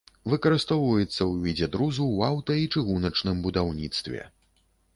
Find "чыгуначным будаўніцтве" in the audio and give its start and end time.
2.73-4.21